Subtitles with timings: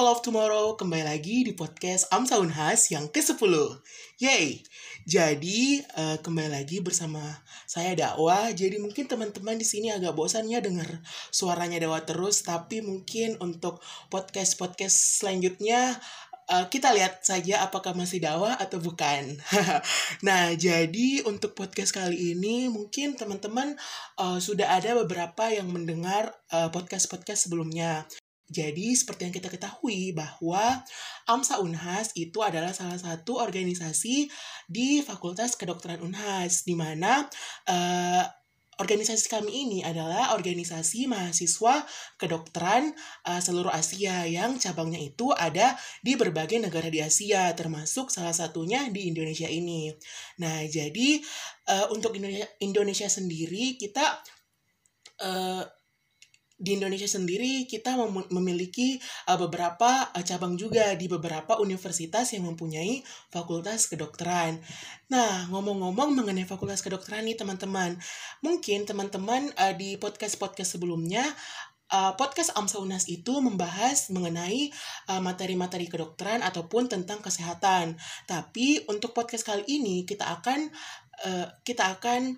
[0.00, 3.52] people of tomorrow, kembali lagi di podcast Amsa Unhas yang ke-10.
[4.16, 4.64] Yay!
[5.04, 7.20] Jadi, uh, kembali lagi bersama
[7.68, 8.48] saya Dakwa.
[8.56, 15.20] Jadi mungkin teman-teman di sini agak bosannya dengar suaranya Dakwa terus, tapi mungkin untuk podcast-podcast
[15.20, 16.00] selanjutnya
[16.48, 19.36] uh, kita lihat saja apakah masih dakwah atau bukan.
[20.26, 23.76] nah, jadi untuk podcast kali ini mungkin teman-teman
[24.16, 28.08] uh, sudah ada beberapa yang mendengar podcast-podcast uh, sebelumnya.
[28.50, 30.82] Jadi seperti yang kita ketahui bahwa
[31.30, 34.26] AMSA Unhas itu adalah salah satu organisasi
[34.66, 37.30] di Fakultas Kedokteran Unhas di mana
[37.70, 38.26] uh,
[38.80, 41.84] organisasi kami ini adalah organisasi mahasiswa
[42.16, 42.88] kedokteran
[43.28, 48.88] uh, seluruh Asia yang cabangnya itu ada di berbagai negara di Asia termasuk salah satunya
[48.88, 49.92] di Indonesia ini.
[50.40, 51.20] Nah, jadi
[51.68, 54.24] uh, untuk Indonesia, Indonesia sendiri kita
[56.60, 62.44] di Indonesia sendiri kita mem memiliki uh, beberapa uh, cabang juga di beberapa universitas yang
[62.52, 63.00] mempunyai
[63.32, 64.60] fakultas kedokteran.
[65.08, 67.96] Nah, ngomong-ngomong mengenai fakultas kedokteran nih teman-teman,
[68.44, 71.24] mungkin teman-teman uh, di podcast-podcast sebelumnya
[71.88, 74.68] uh, podcast Amsa Unas itu membahas mengenai
[75.24, 77.96] materi-materi uh, kedokteran ataupun tentang kesehatan.
[78.28, 80.68] Tapi untuk podcast kali ini kita akan
[81.24, 82.36] uh, kita akan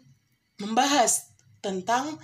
[0.63, 2.19] membahas tentang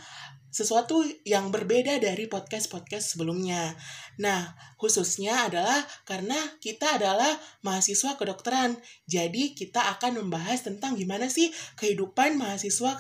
[0.49, 3.77] sesuatu yang berbeda dari podcast-podcast sebelumnya.
[4.17, 8.81] Nah, khususnya adalah karena kita adalah mahasiswa kedokteran.
[9.05, 12.97] Jadi, kita akan membahas tentang gimana sih kehidupan mahasiswa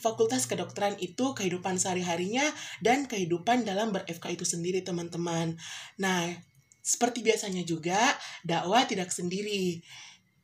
[0.00, 2.44] Fakultas Kedokteran itu, kehidupan sehari-harinya,
[2.84, 5.56] dan kehidupan dalam ber-FK itu sendiri, teman-teman.
[5.96, 6.32] Nah,
[6.80, 8.00] seperti biasanya juga,
[8.44, 9.84] dakwah tidak sendiri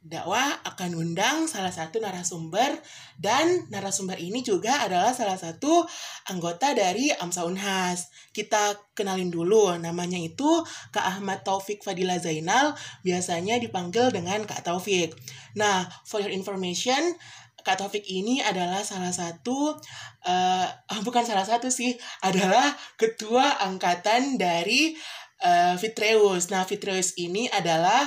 [0.06, 2.78] dakwah akan undang salah satu narasumber
[3.18, 5.82] dan narasumber ini juga adalah salah satu
[6.30, 8.14] anggota dari Amsa Unhas.
[8.30, 10.62] Kita kenalin dulu namanya itu
[10.94, 15.18] Kak Ahmad Taufik Fadila Zainal, biasanya dipanggil dengan Kak Taufik.
[15.58, 17.18] Nah, for your information,
[17.66, 19.74] Kak Taufik ini adalah salah satu,
[20.22, 20.66] uh,
[21.06, 24.94] bukan salah satu sih, adalah ketua angkatan dari
[25.42, 26.54] uh, Fitreus.
[26.54, 28.06] Nah, Fitreus ini adalah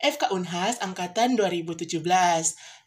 [0.00, 2.04] FK Unhas angkatan 2017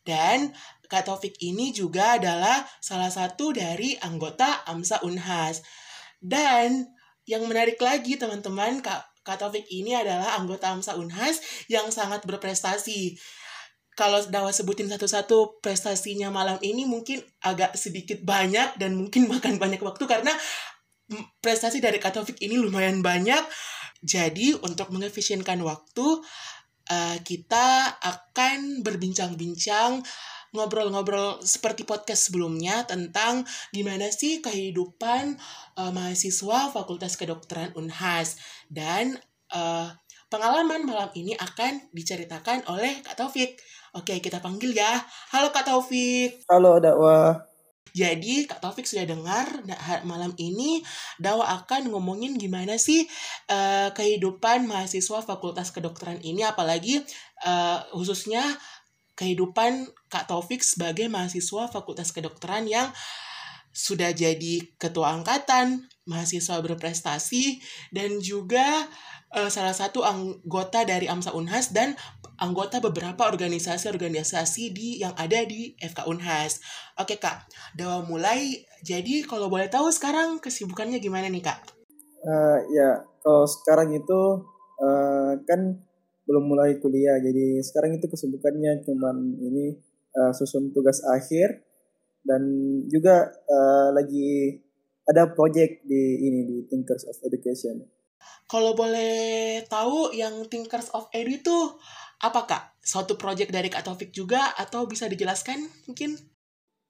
[0.06, 0.54] dan
[0.90, 5.62] Kak Taufik ini juga adalah salah satu dari anggota AMSA Unhas.
[6.18, 6.90] Dan
[7.30, 11.38] yang menarik lagi teman-teman, Kak, Kak Taufik ini adalah anggota AMSA Unhas
[11.70, 13.22] yang sangat berprestasi.
[13.94, 19.78] Kalau Dawa sebutin satu-satu prestasinya malam ini mungkin agak sedikit banyak dan mungkin makan banyak
[19.86, 20.34] waktu karena
[21.38, 23.46] prestasi dari Kak ini lumayan banyak.
[24.00, 26.24] Jadi untuk mengefisienkan waktu,
[26.90, 30.04] uh, kita akan berbincang-bincang
[30.50, 35.38] ngobrol-ngobrol seperti podcast sebelumnya tentang gimana sih kehidupan
[35.78, 39.22] uh, mahasiswa Fakultas Kedokteran Unhas dan
[39.54, 39.94] uh,
[40.34, 43.62] pengalaman malam ini akan diceritakan oleh Kak Taufik.
[43.98, 45.02] Oke, kita panggil ya.
[45.34, 46.46] Halo Kak Taufik.
[46.50, 47.49] Halo Dakwah.
[47.94, 49.50] Jadi Kak Taufik sudah dengar
[50.06, 50.82] malam ini
[51.18, 53.06] Dawa akan ngomongin gimana sih
[53.50, 57.02] uh, kehidupan mahasiswa Fakultas Kedokteran ini apalagi
[57.46, 58.44] uh, khususnya
[59.20, 62.88] kehidupan Kak Taufik sebagai mahasiswa Fakultas Kedokteran yang
[63.74, 67.62] sudah jadi ketua angkatan, mahasiswa berprestasi
[67.94, 68.90] dan juga
[69.34, 71.94] uh, salah satu anggota dari AMSA Unhas dan
[72.40, 76.64] anggota beberapa organisasi-organisasi di yang ada di FK Unhas.
[76.98, 77.46] Oke kak,
[77.78, 78.64] Dawa mulai.
[78.82, 81.60] Jadi kalau boleh tahu sekarang kesibukannya gimana nih kak?
[82.20, 84.22] Uh, ya, kalau sekarang itu
[84.82, 85.62] uh, kan
[86.28, 89.76] belum mulai kuliah, jadi sekarang itu kesibukannya cuman ini
[90.14, 91.69] uh, susun tugas akhir
[92.24, 92.42] dan
[92.92, 94.60] juga uh, lagi
[95.10, 97.82] ada project di ini di Thinkers of Education.
[98.50, 101.58] Kalau boleh tahu yang Thinkers of Edu itu
[102.20, 102.64] apa kak?
[102.82, 106.18] Suatu project dari Kak Taufik juga atau bisa dijelaskan mungkin?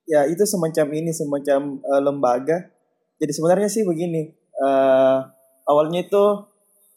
[0.10, 2.72] Ya itu semacam ini semacam uh, lembaga.
[3.20, 4.32] Jadi sebenarnya sih begini.
[4.60, 5.28] Uh,
[5.68, 6.24] awalnya itu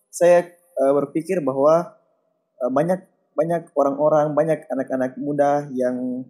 [0.08, 0.48] saya
[0.80, 1.98] uh, berpikir bahwa
[2.62, 6.24] uh, banyak banyak orang-orang banyak anak-anak muda yang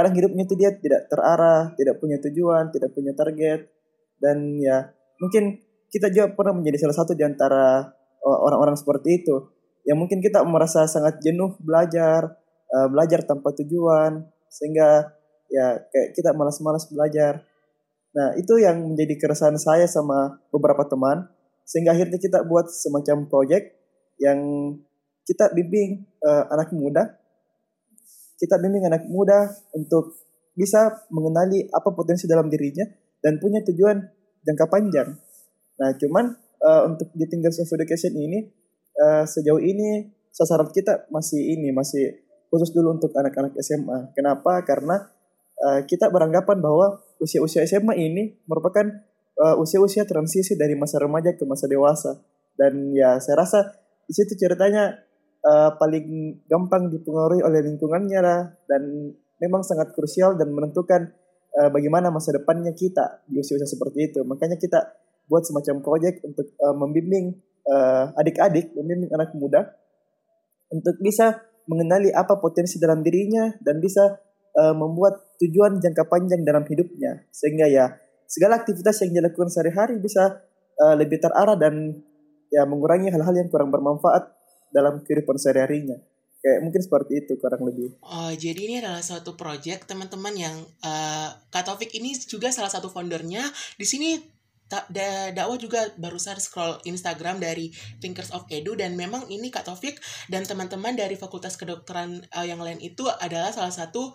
[0.00, 3.68] kadang hidupnya itu dia tidak terarah, tidak punya tujuan, tidak punya target.
[4.16, 4.88] Dan ya
[5.20, 5.60] mungkin
[5.92, 7.92] kita juga pernah menjadi salah satu di antara
[8.24, 9.36] orang-orang seperti itu.
[9.84, 12.36] Yang mungkin kita merasa sangat jenuh belajar,
[12.72, 15.12] uh, belajar tanpa tujuan, sehingga
[15.50, 17.44] ya kayak kita malas-malas belajar.
[18.16, 21.28] Nah itu yang menjadi keresahan saya sama beberapa teman,
[21.64, 23.76] sehingga akhirnya kita buat semacam project
[24.20, 24.38] yang
[25.24, 27.19] kita bimbing uh, anak muda,
[28.40, 30.16] kita bimbing anak muda untuk
[30.56, 32.88] bisa mengenali apa potensi dalam dirinya
[33.20, 34.00] dan punya tujuan
[34.40, 35.12] jangka panjang.
[35.76, 36.24] Nah cuman
[36.64, 38.48] uh, untuk di Tinggal Self Education ini
[38.96, 44.16] uh, sejauh ini sasaran kita masih ini masih khusus dulu untuk anak-anak SMA.
[44.16, 44.64] Kenapa?
[44.64, 44.96] Karena
[45.60, 48.88] uh, kita beranggapan bahwa usia-usia SMA ini merupakan
[49.38, 52.18] uh, usia-usia transisi dari masa remaja ke masa dewasa.
[52.56, 53.60] Dan ya saya rasa
[54.08, 54.98] di situ ceritanya
[55.44, 61.12] uh, paling gampang dipengaruhi oleh lingkungannya lah dan memang sangat krusial dan menentukan
[61.56, 64.20] uh, bagaimana masa depannya kita di usia-usia seperti itu.
[64.24, 64.80] Makanya kita
[65.30, 67.36] buat semacam proyek untuk uh, membimbing
[68.18, 69.62] adik-adik, membimbing anak muda
[70.74, 71.38] untuk bisa
[71.70, 74.18] mengenali apa potensi dalam dirinya dan bisa
[74.58, 77.94] uh, membuat tujuan jangka panjang dalam hidupnya sehingga ya
[78.26, 80.42] segala aktivitas yang dilakukan sehari-hari bisa
[80.78, 82.02] uh, lebih terarah dan
[82.50, 84.34] ya mengurangi hal-hal yang kurang bermanfaat
[84.70, 85.98] dalam kehidupan sehari-harinya.
[86.40, 88.00] Kayak mungkin seperti itu kurang lebih.
[88.00, 92.88] Oh, jadi ini adalah suatu project teman-teman yang uh, Kak Taufik ini juga salah satu
[92.88, 93.44] foundernya.
[93.76, 94.16] Di sini
[94.70, 94.86] da
[95.34, 99.98] dakwah juga barusan scroll Instagram dari Thinkers of Edu dan memang ini Kak Taufik
[100.30, 104.14] dan teman-teman dari Fakultas Kedokteran uh, yang lain itu adalah salah satu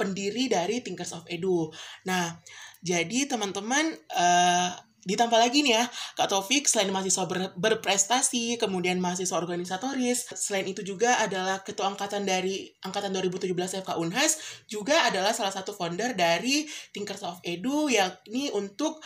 [0.00, 1.68] pendiri dari Thinkers of Edu.
[2.08, 2.40] Nah,
[2.80, 4.72] jadi teman-teman uh,
[5.08, 5.84] ditambah lagi nih ya,
[6.18, 12.28] Kak Taufik selain mahasiswa ber, berprestasi, kemudian mahasiswa organisatoris, selain itu juga adalah ketua angkatan
[12.28, 18.52] dari angkatan 2017 FK Unhas, juga adalah salah satu founder dari Thinkers of Edu yakni
[18.52, 19.00] untuk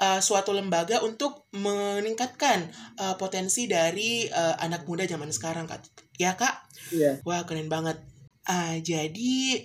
[0.00, 2.68] uh, suatu lembaga untuk meningkatkan
[3.00, 5.88] uh, potensi dari uh, anak muda zaman sekarang, Kak.
[6.20, 6.68] Ya, Kak?
[6.92, 7.24] Iya.
[7.24, 8.00] Wah, keren banget.
[8.44, 9.64] Uh, jadi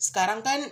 [0.00, 0.64] sekarang kan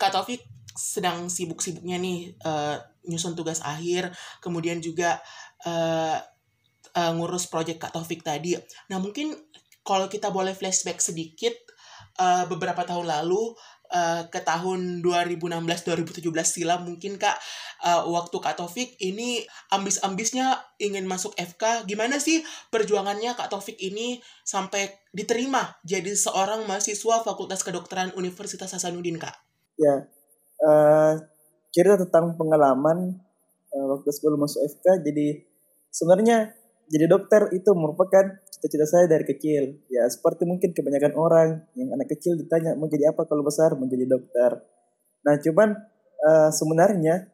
[0.00, 4.12] Kak Taufik sedang sibuk-sibuknya nih uh, nyusun tugas akhir,
[4.44, 5.20] kemudian juga
[5.64, 6.18] uh,
[6.96, 8.56] uh, ngurus proyek Kak Taufik tadi.
[8.90, 9.34] Nah, mungkin
[9.86, 11.56] kalau kita boleh flashback sedikit
[12.20, 13.56] uh, beberapa tahun lalu
[13.90, 17.36] uh, ke tahun 2016-2017 silam mungkin Kak
[17.84, 21.88] uh, waktu Kak Taufik ini ambis-ambisnya ingin masuk FK.
[21.88, 29.18] Gimana sih perjuangannya Kak Taufik ini sampai diterima jadi seorang mahasiswa Fakultas Kedokteran Universitas Hasanuddin
[29.18, 29.34] Kak?
[29.80, 30.06] Ya,
[30.60, 31.16] uh,
[31.70, 33.18] cerita tentang pengalaman
[33.74, 35.06] uh, waktu sebelum masuk FK.
[35.06, 35.46] Jadi
[35.90, 36.54] sebenarnya
[36.90, 39.78] jadi dokter itu merupakan cita-cita saya dari kecil.
[39.88, 44.10] Ya seperti mungkin kebanyakan orang yang anak kecil ditanya mau jadi apa kalau besar menjadi
[44.10, 44.60] dokter.
[45.22, 45.68] Nah cuman
[46.26, 47.30] uh, sebenarnya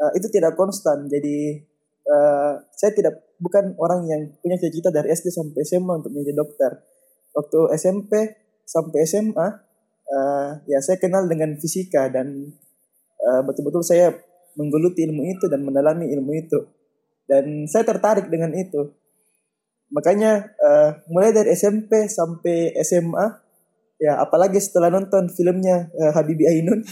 [0.00, 1.04] uh, itu tidak konstan.
[1.06, 1.62] Jadi
[2.08, 6.72] uh, saya tidak bukan orang yang punya cita-cita dari SD sampai SMA untuk menjadi dokter.
[7.36, 8.12] Waktu SMP
[8.64, 9.48] sampai SMA
[10.08, 12.56] uh, ya saya kenal dengan fisika dan
[13.24, 14.06] Eh, betul-betul uh, saya
[14.60, 16.60] menggeluti ilmu itu dan mendalami ilmu itu.
[17.24, 18.92] Dan saya tertarik dengan itu.
[19.88, 23.26] Makanya uh, mulai dari SMP sampai SMA
[23.96, 26.84] ya apalagi setelah nonton filmnya uh, Habibie Ainun.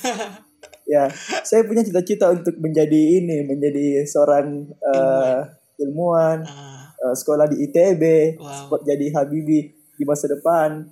[0.82, 1.08] Ya
[1.46, 5.40] saya punya cita-cita untuk menjadi ini menjadi seorang uh,
[5.78, 8.82] ilmuwan uh, sekolah di ITB wow.
[8.82, 10.84] jadi Habibie di masa depan.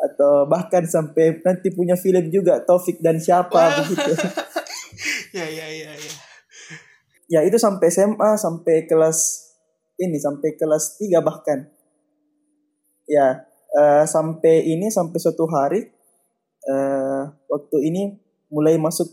[0.00, 4.16] Atau bahkan sampai nanti punya film juga Taufik dan siapa begitu
[5.30, 6.12] ya ya ya ya.
[7.30, 9.50] Ya itu sampai SMA sampai kelas
[10.02, 11.70] ini sampai kelas 3 bahkan.
[13.06, 15.86] Ya uh, sampai ini sampai suatu hari
[16.66, 18.18] uh, waktu ini
[18.50, 19.06] mulai masuk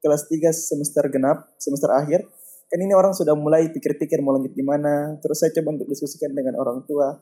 [0.00, 2.24] kelas 3 semester genap semester akhir.
[2.70, 5.18] Kan ini orang sudah mulai pikir-pikir mau lanjut di mana.
[5.20, 7.12] Terus saya coba untuk diskusikan dengan orang tua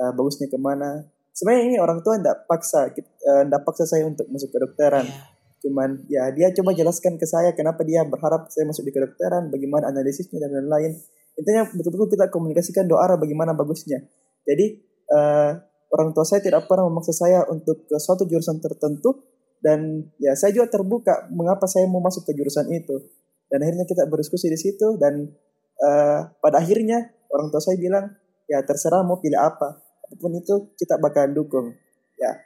[0.00, 1.04] uh, bagusnya ke mana.
[1.34, 5.04] Sebenarnya ini orang tua tidak paksa tidak uh, paksa saya untuk masuk kedokteran.
[5.04, 5.33] Yeah
[5.64, 9.88] cuman ya dia coba jelaskan ke saya kenapa dia berharap saya masuk di kedokteran bagaimana
[9.88, 10.92] analisisnya dan lain-lain.
[11.40, 14.04] Intinya betul-betul kita komunikasikan doa bagaimana bagusnya.
[14.44, 15.56] Jadi uh,
[15.88, 19.24] orang tua saya tidak pernah memaksa saya untuk ke suatu jurusan tertentu
[19.64, 23.00] dan ya saya juga terbuka mengapa saya mau masuk ke jurusan itu.
[23.48, 25.32] Dan akhirnya kita berdiskusi di situ dan
[25.80, 28.12] uh, pada akhirnya orang tua saya bilang
[28.44, 29.80] ya terserah mau pilih apa.
[29.80, 31.72] Apa pun itu kita bakal dukung.
[32.20, 32.36] Ya.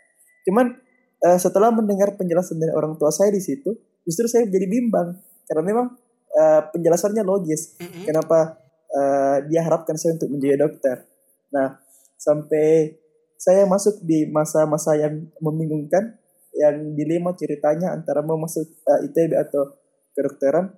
[0.47, 0.79] Cuman
[1.25, 3.75] uh, setelah mendengar penjelasan dari orang tua saya di situ,
[4.07, 5.87] justru saya jadi bimbang karena memang
[6.35, 7.79] uh, penjelasannya logis.
[7.81, 8.05] Mm-hmm.
[8.05, 8.61] Kenapa
[8.93, 11.09] uh, dia harapkan saya untuk menjadi dokter?
[11.55, 11.81] Nah,
[12.21, 12.99] sampai
[13.39, 16.19] saya masuk di masa-masa yang membingungkan,
[16.59, 19.79] yang dilema ceritanya antara mau masuk uh, ITB atau
[20.13, 20.75] kedokteran.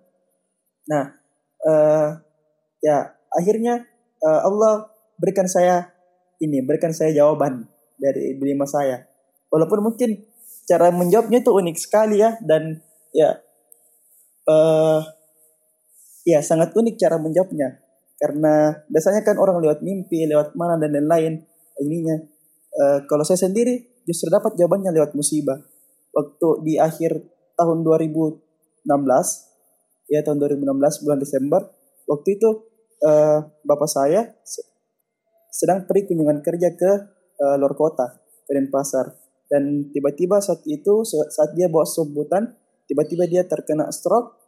[0.87, 1.05] Nah,
[1.65, 2.09] uh,
[2.85, 3.89] ya akhirnya
[4.21, 5.89] uh, Allah berikan saya
[6.41, 9.05] ini, berikan saya jawaban dari dilema saya.
[9.51, 10.30] Walaupun mungkin
[10.71, 12.79] cara menjawabnya itu unik sekali ya dan
[13.11, 13.43] ya
[14.47, 15.03] uh,
[16.23, 17.83] ya sangat unik cara menjawabnya.
[18.21, 21.43] Karena biasanya kan orang lewat mimpi lewat mana dan lain-lain.
[21.83, 22.23] Ininya
[22.79, 25.59] uh, kalau saya sendiri justru dapat jawabannya lewat musibah.
[26.15, 27.19] Waktu di akhir
[27.59, 28.87] tahun 2016
[30.11, 31.63] ya tahun 2016 bulan Desember
[32.09, 32.51] waktu itu
[33.07, 34.33] uh, bapak saya
[35.53, 36.91] sedang pergi kunjungan kerja ke
[37.39, 39.20] uh, luar kota ke Denpasar
[39.51, 42.55] dan tiba-tiba saat itu saat dia bawa sebutan
[42.87, 44.39] tiba-tiba dia terkena stroke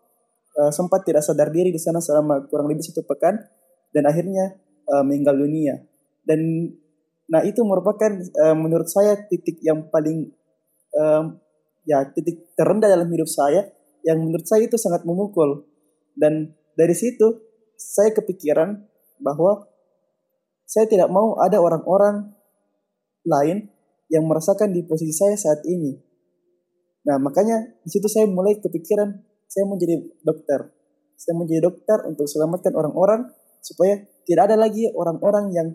[0.59, 3.39] uh, sempat tidak sadar diri di sana selama kurang lebih satu pekan
[3.93, 4.57] dan akhirnya
[4.89, 5.81] uh, meninggal dunia.
[6.23, 6.71] Dan
[7.27, 10.31] nah itu merupakan uh, menurut saya titik yang paling
[10.97, 11.39] um,
[11.89, 15.67] ya titik terendah dalam hidup saya yang menurut saya itu sangat memukul.
[16.13, 17.41] Dan dari situ
[17.79, 18.79] saya kepikiran
[19.23, 19.67] bahwa
[20.67, 22.33] saya tidak mau ada orang-orang
[23.23, 23.71] lain
[24.13, 25.97] yang merasakan di posisi saya saat ini.
[27.09, 30.69] Nah, makanya di situ saya mulai kepikiran saya mau jadi dokter.
[31.17, 33.29] Saya mau jadi dokter untuk selamatkan orang-orang
[33.61, 35.69] supaya tidak ada lagi orang-orang yang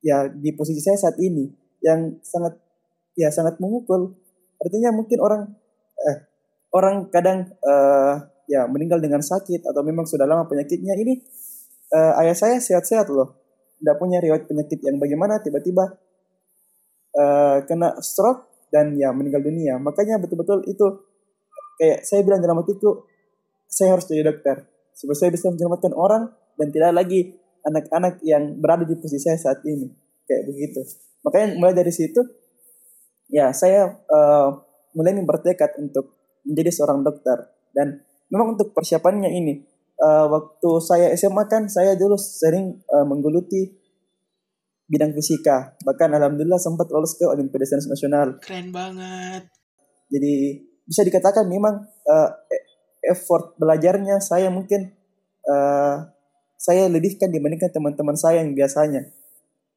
[0.00, 1.52] ya di posisi saya saat ini
[1.84, 2.56] yang sangat
[3.12, 4.16] ya sangat memukul.
[4.56, 5.42] Artinya mungkin orang
[6.00, 6.18] eh
[6.72, 11.20] orang kadang uh, ya meninggal dengan sakit atau memang sudah lama penyakitnya ini
[11.92, 13.36] uh, ayah saya sehat-sehat loh.
[13.76, 15.92] Tidak punya riwayat penyakit yang bagaimana tiba-tiba
[17.16, 19.80] uh, kena stroke dan ya meninggal dunia.
[19.80, 20.86] Makanya betul-betul itu
[21.80, 23.04] kayak saya bilang dalam hatiku
[23.66, 24.64] saya harus jadi dokter
[24.96, 29.60] supaya saya bisa menyelamatkan orang dan tidak lagi anak-anak yang berada di posisi saya saat
[29.66, 29.90] ini
[30.24, 30.80] kayak begitu.
[31.26, 32.22] Makanya mulai dari situ
[33.28, 34.48] ya saya uh,
[34.94, 39.66] mulai bertekad untuk menjadi seorang dokter dan memang untuk persiapannya ini
[40.00, 43.85] uh, waktu saya SMA kan saya dulu sering uh, menggeluti
[44.86, 49.50] bidang fisika bahkan alhamdulillah sempat lolos ke Olimpiade Sains Nasional keren banget
[50.10, 52.30] jadi bisa dikatakan memang uh,
[53.06, 54.94] effort belajarnya saya mungkin
[55.46, 56.06] uh,
[56.56, 59.10] saya lebihkan dibandingkan teman-teman saya yang biasanya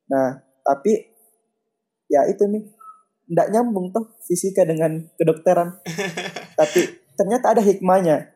[0.09, 1.09] nah tapi
[2.09, 2.65] ya itu nih
[3.29, 5.77] tidak nyambung toh fisika dengan kedokteran.
[6.59, 6.81] Tapi
[7.13, 8.33] ternyata ada hikmahnya.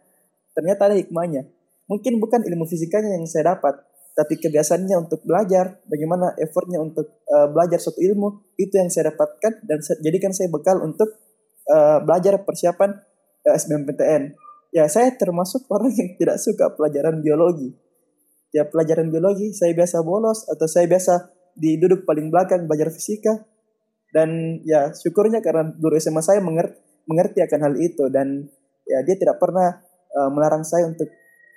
[0.54, 1.50] Ternyata ada hikmahnya.
[1.90, 3.82] Mungkin bukan ilmu fisikanya yang saya dapat,
[4.14, 9.66] tapi kebiasaannya untuk belajar, bagaimana effortnya untuk uh, belajar suatu ilmu, itu yang saya dapatkan
[9.66, 11.18] dan jadikan saya bekal untuk
[11.74, 14.24] uh, belajar persiapan uh, eh, SBMPTN.
[14.74, 17.74] Ya, saya termasuk orang yang tidak suka pelajaran biologi.
[18.54, 23.46] Ya, pelajaran biologi saya biasa bolos atau saya biasa di duduk paling belakang belajar fisika
[24.14, 26.78] dan ya syukurnya karena guru SMA saya mengerti,
[27.10, 28.46] mengerti akan hal itu dan
[28.86, 29.82] ya dia tidak pernah
[30.14, 31.10] uh, melarang saya untuk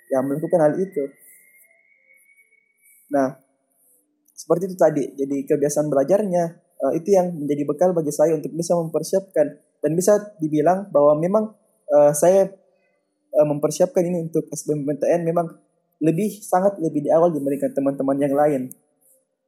[0.08, 1.04] ya melakukan hal itu.
[3.12, 3.38] Nah,
[4.36, 5.04] seperti itu tadi.
[5.16, 6.44] Jadi kebiasaan belajarnya
[6.84, 9.46] uh, itu yang menjadi bekal bagi saya untuk bisa mempersiapkan
[9.80, 11.44] dan bisa dibilang bahwa memang
[11.88, 12.52] uh, saya
[13.32, 15.46] uh, mempersiapkan ini untuk SBMPTN memang
[16.04, 18.62] lebih sangat lebih di awal dibandingkan teman-teman yang lain.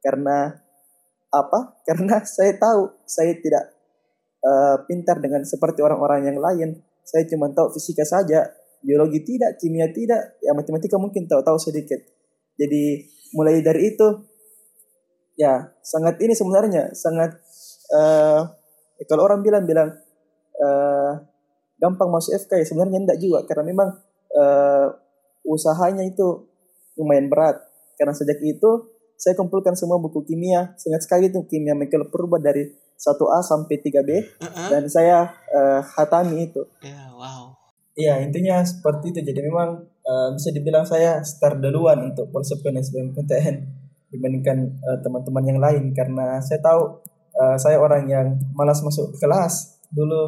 [0.01, 0.57] Karena
[1.29, 1.59] apa?
[1.87, 3.77] Karena saya tahu saya tidak
[4.41, 6.69] uh, pintar dengan seperti orang-orang yang lain.
[7.05, 8.45] Saya cuma tahu fisika saja,
[8.85, 11.97] biologi tidak, kimia tidak, ya matematika mungkin tahu-tahu sedikit.
[12.53, 13.01] Jadi
[13.35, 14.07] mulai dari itu
[15.39, 17.39] ya sangat ini sebenarnya sangat
[17.95, 18.41] uh,
[19.07, 19.89] kalau orang bilang bilang
[20.59, 21.13] uh,
[21.79, 23.89] gampang masuk FK ya sebenarnya tidak juga karena memang
[24.35, 24.87] uh,
[25.47, 26.49] usahanya itu
[26.99, 27.55] lumayan berat
[27.95, 32.67] karena sejak itu saya kumpulkan semua buku kimia sangat sekali itu kimia Michael Purba dari
[32.99, 34.09] 1A sampai 3B
[34.43, 34.67] uh-huh.
[34.67, 36.67] dan saya uh, hatami itu.
[36.83, 37.55] Yeah, wow.
[37.95, 39.19] Iya, intinya seperti itu.
[39.23, 43.55] Jadi memang uh, bisa dibilang saya start duluan untuk persiapan SBMPTN
[44.09, 45.93] dibandingkan uh, teman-teman yang lain.
[45.93, 47.05] Karena saya tahu
[47.37, 49.85] uh, saya orang yang malas masuk kelas.
[49.93, 50.21] Dulu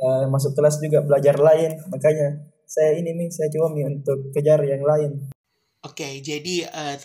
[0.00, 1.76] uh, masuk kelas juga belajar lain.
[1.92, 5.28] Makanya saya ini nih saya coba nih untuk kejar yang lain.
[5.80, 6.96] Oke, okay, jadi uh,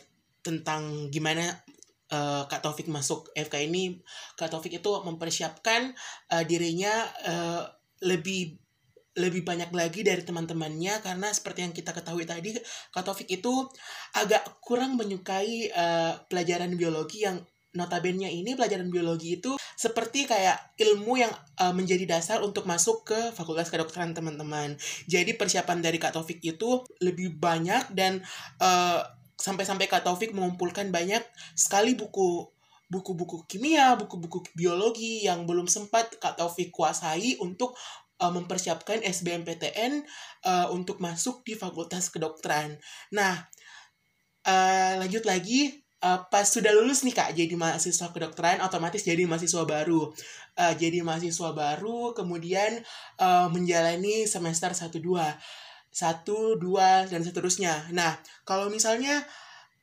[0.43, 1.63] tentang gimana
[2.11, 3.97] uh, Kak Taufik masuk FK ini
[4.37, 5.95] Kak Taufik itu mempersiapkan
[6.29, 6.93] uh, dirinya
[7.25, 7.63] uh,
[8.03, 8.64] lebih
[9.15, 12.51] lebih banyak lagi dari teman-temannya karena seperti yang kita ketahui tadi
[12.91, 13.67] Kak Taufik itu
[14.11, 17.39] agak kurang menyukai uh, pelajaran biologi yang
[17.75, 23.19] notabene ini pelajaran biologi itu seperti kayak ilmu yang uh, menjadi dasar untuk masuk ke
[23.35, 24.79] fakultas kedokteran teman-teman.
[25.05, 28.23] Jadi persiapan dari Kak Taufik itu lebih banyak dan
[28.63, 29.03] uh,
[29.35, 31.21] sampai-sampai Kak Taufik mengumpulkan banyak
[31.53, 32.47] sekali buku
[32.85, 37.73] buku-buku kimia, buku-buku biologi yang belum sempat Kak Taufik kuasai untuk
[38.21, 40.03] uh, mempersiapkan SBMPTN
[40.45, 42.77] uh, untuk masuk di Fakultas Kedokteran.
[43.15, 43.47] Nah,
[44.47, 49.63] uh, lanjut lagi uh, pas sudah lulus nih Kak jadi mahasiswa kedokteran otomatis jadi mahasiswa
[49.65, 50.11] baru.
[50.55, 52.83] Uh, jadi mahasiswa baru kemudian
[53.19, 57.87] uh, menjalani semester 1 2 satu, dua, dan seterusnya.
[57.95, 59.23] Nah, kalau misalnya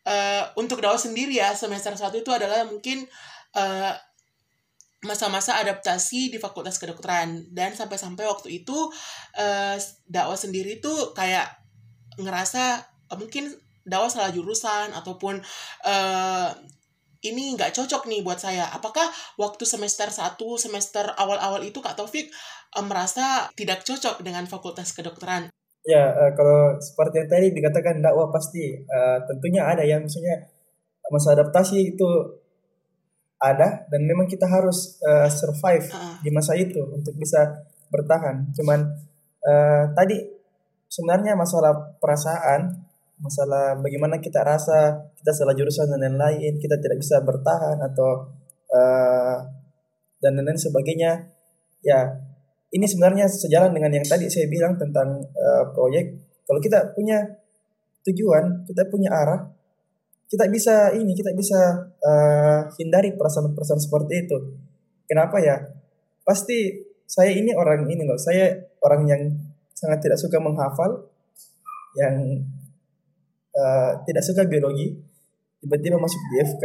[0.05, 3.09] uh, untuk dakwah sendiri ya, semester satu itu adalah mungkin
[3.57, 3.97] uh,
[5.02, 8.76] masa-masa adaptasi di fakultas kedokteran dan sampai-sampai waktu itu
[9.35, 11.59] uh, dakwah sendiri tuh kayak
[12.23, 12.78] ngerasa
[13.11, 13.50] uh, mungkin
[13.82, 15.42] dakwah salah jurusan ataupun
[15.82, 16.49] uh,
[17.23, 18.66] ini nggak cocok nih buat saya.
[18.71, 19.06] Apakah
[19.38, 22.30] waktu semester 1, semester awal-awal itu Kak Taufik
[22.78, 25.50] uh, merasa tidak cocok dengan fakultas kedokteran?
[25.82, 30.47] Ya, uh, kalau seperti yang tadi dikatakan dakwah pasti uh, tentunya ada yang maksudnya
[31.11, 32.09] masa adaptasi itu
[33.42, 36.22] ada dan memang kita harus uh, survive uh.
[36.22, 38.54] di masa itu untuk bisa bertahan.
[38.54, 38.87] Cuman
[39.42, 40.22] uh, tadi
[40.87, 42.87] sebenarnya masalah perasaan
[43.22, 48.34] masalah bagaimana kita rasa kita salah jurusan dan lain-lain kita tidak bisa bertahan atau
[48.75, 49.37] uh,
[50.18, 51.30] dan lain-lain sebagainya
[51.87, 52.11] ya
[52.75, 57.22] ini sebenarnya sejalan dengan yang tadi saya bilang tentang uh, proyek kalau kita punya
[58.02, 59.40] tujuan kita punya arah
[60.26, 64.37] kita bisa ini kita bisa uh, hindari perasaan-perasaan seperti itu.
[65.06, 65.56] Kenapa ya?
[66.23, 68.49] Pasti saya ini orang ini loh saya
[68.82, 69.23] orang yang
[69.76, 71.11] sangat tidak suka menghafal
[71.99, 72.47] yang
[73.54, 74.97] uh, tidak suka biologi.
[75.62, 76.64] Tiba-tiba masuk di FK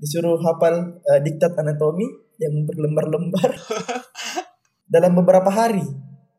[0.00, 2.08] disuruh hafal uh, diktat anatomi
[2.40, 3.52] yang berlembar-lembar
[4.94, 5.84] dalam beberapa hari.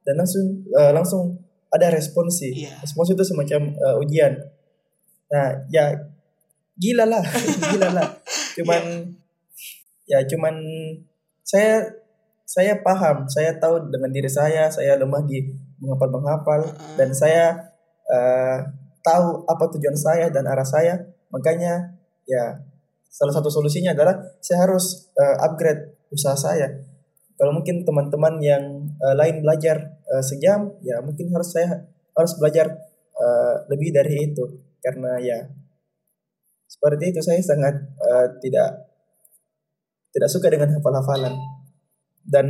[0.01, 1.23] Dan langsung uh, langsung
[1.71, 2.75] ada responsi yeah.
[2.81, 4.33] respons itu semacam uh, ujian.
[5.29, 5.93] Nah ya
[6.75, 7.21] gila lah
[7.71, 8.07] gila lah
[8.59, 8.83] cuman
[10.07, 10.21] yeah.
[10.23, 10.55] ya cuman
[11.45, 11.87] saya
[12.47, 16.95] saya paham saya tahu dengan diri saya saya lemah di menghafal menghafal uh -uh.
[16.99, 17.71] dan saya
[18.11, 18.57] uh,
[19.01, 20.99] tahu apa tujuan saya dan arah saya
[21.31, 21.95] makanya
[22.27, 22.59] ya
[23.11, 26.67] salah satu solusinya adalah saya harus uh, upgrade usaha saya
[27.39, 28.63] kalau mungkin teman-teman yang
[29.01, 32.67] uh, lain belajar uh, sejam ya mungkin harus saya harus belajar
[33.15, 34.43] uh, lebih dari itu
[34.83, 35.37] karena ya
[36.71, 38.87] seperti itu saya sangat uh, tidak
[40.15, 41.35] tidak suka dengan hafal-hafalan.
[42.23, 42.47] Dan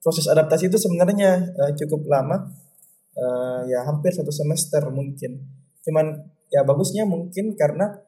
[0.00, 2.48] proses adaptasi itu sebenarnya uh, cukup lama.
[3.14, 5.44] Uh, ya hampir satu semester mungkin.
[5.84, 8.00] Cuman ya bagusnya mungkin karena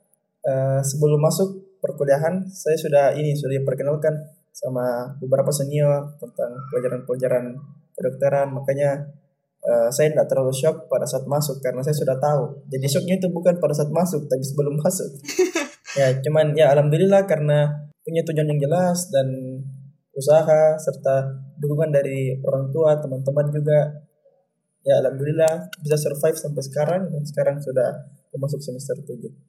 [0.42, 4.16] uh, sebelum masuk perkuliahan saya sudah ini sudah diperkenalkan
[4.56, 7.44] sama beberapa senior tentang pelajaran-pelajaran
[7.92, 8.48] kedokteran.
[8.56, 9.04] Makanya
[9.64, 12.66] uh, saya tidak terlalu shock pada saat masuk karena saya sudah tahu.
[12.68, 15.10] Jadi shocknya itu bukan pada saat masuk tapi sebelum masuk.
[15.96, 17.72] Ya cuman ya alhamdulillah karena
[18.04, 19.28] punya tujuan yang jelas dan
[20.16, 21.28] usaha serta
[21.60, 23.80] dukungan dari orang tua teman-teman juga.
[24.86, 28.06] Ya alhamdulillah bisa survive sampai sekarang dan sekarang sudah
[28.38, 29.46] masuk semester 7.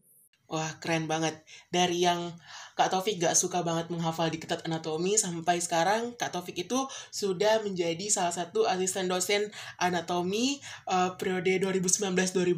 [0.47, 1.43] Wah keren banget.
[1.67, 2.31] Dari yang
[2.77, 6.13] Kak Taufik gak suka banget menghafal di ketat anatomi sampai sekarang.
[6.13, 6.77] Kak Taufik itu
[7.09, 9.49] sudah menjadi salah satu asisten dosen
[9.81, 12.53] anatomi uh, periode 2019-2020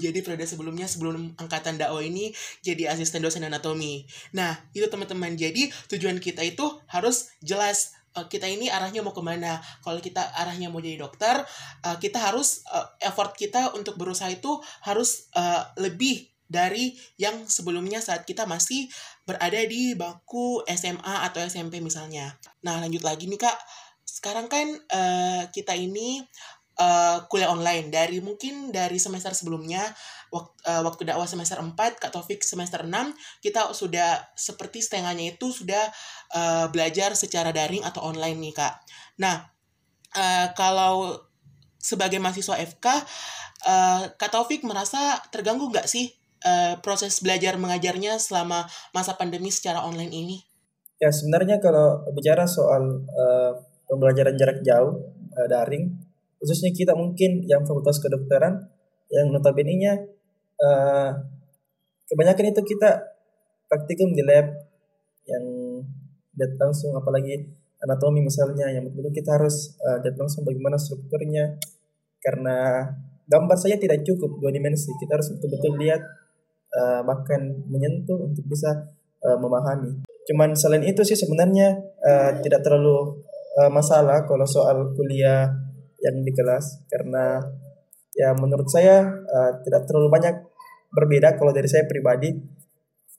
[0.00, 2.32] jadi periode sebelumnya sebelum angkatan dakwah ini
[2.64, 4.08] jadi asisten dosen anatomi.
[4.32, 5.36] Nah itu teman-teman.
[5.36, 9.60] Jadi tujuan kita itu harus jelas uh, kita ini arahnya mau ke mana.
[9.84, 11.44] Kalau kita arahnya mau jadi dokter
[11.84, 12.64] uh, kita harus
[13.04, 15.28] effort kita untuk berusaha itu harus
[15.76, 18.88] lebih dari yang sebelumnya saat kita masih
[19.28, 22.34] berada di bangku SMA atau SMP misalnya.
[22.64, 23.58] Nah lanjut lagi nih kak,
[24.08, 26.24] sekarang kan uh, kita ini
[26.80, 29.84] uh, kuliah online dari mungkin dari semester sebelumnya
[30.32, 32.90] waktu, uh, waktu dakwah semester 4 Kak Taufik semester 6
[33.44, 35.84] kita sudah seperti setengahnya itu sudah
[36.32, 38.74] uh, belajar secara daring atau online nih Kak.
[39.20, 39.52] Nah,
[40.16, 41.20] uh, kalau
[41.78, 42.86] sebagai mahasiswa FK
[43.66, 46.10] uh, Kak Taufik merasa terganggu nggak sih
[46.44, 50.36] uh, proses belajar mengajarnya selama masa pandemi secara online ini?
[50.98, 53.52] Ya sebenarnya kalau bicara soal uh,
[53.86, 54.98] pembelajaran jarak jauh
[55.34, 55.94] uh, daring
[56.38, 58.70] khususnya kita mungkin yang fakultas kedokteran
[59.10, 59.98] yang notabene-nya
[60.62, 61.10] uh,
[62.06, 63.18] kebanyakan itu kita
[63.66, 64.46] praktikum di lab
[65.26, 65.44] yang
[66.38, 67.42] lihat langsung apalagi
[67.82, 71.58] anatomi misalnya yang betul kita harus uh, lihat langsung bagaimana strukturnya
[72.22, 72.86] karena
[73.28, 76.02] gambar saja tidak cukup dua dimensi kita harus betul-betul lihat
[76.74, 78.68] uh, bahkan menyentuh untuk bisa
[79.24, 80.04] uh, memahami.
[80.28, 83.24] Cuman selain itu sih sebenarnya uh, tidak terlalu
[83.60, 85.48] uh, masalah kalau soal kuliah
[86.04, 86.84] yang di kelas.
[86.90, 87.40] Karena
[88.12, 90.34] ya menurut saya uh, tidak terlalu banyak
[90.92, 92.32] berbeda kalau dari saya pribadi.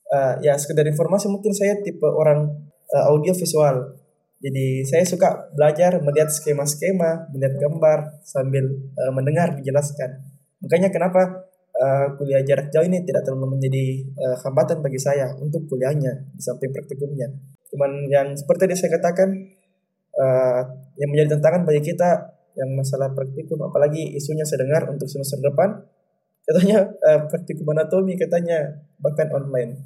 [0.10, 2.50] Uh, ya sekedar informasi mungkin saya tipe orang
[2.94, 3.98] uh, audio visual.
[4.40, 8.66] Jadi saya suka belajar melihat skema-skema melihat gambar sambil
[8.98, 10.26] uh, mendengar dijelaskan.
[10.64, 11.49] Makanya kenapa
[11.80, 16.42] uh, kuliah jarak jauh ini tidak terlalu menjadi uh, hambatan bagi saya untuk kuliahnya di
[16.44, 17.32] samping praktikumnya.
[17.72, 19.30] Cuman yang seperti yang saya katakan
[20.20, 20.62] uh,
[21.00, 25.80] yang menjadi tantangan bagi kita yang masalah praktikum apalagi isunya saya dengar untuk semester depan
[26.44, 29.80] katanya uh, praktikum anatomi katanya bahkan online.